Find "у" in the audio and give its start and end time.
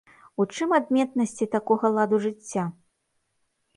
0.43-0.45